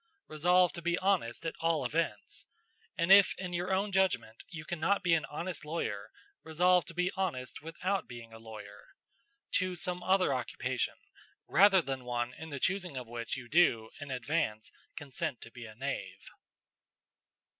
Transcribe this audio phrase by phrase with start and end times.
[0.27, 2.47] Resolve to be honest at all events;
[2.97, 6.09] and if, in your own judgment, you cannot be an honest lawyer,
[6.43, 8.87] resolve to be honest without being a lawyer.
[9.51, 10.95] Choose some other occupation,
[11.47, 15.65] rather than one in the choosing of which you do, in advance, consent to be
[15.67, 16.31] a knave."